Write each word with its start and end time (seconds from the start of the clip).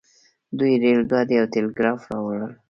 دوی 0.57 0.73
ریل 0.81 1.01
ګاډی 1.11 1.35
او 1.41 1.45
ټیلیګراف 1.53 2.01
راوړل. 2.11 2.51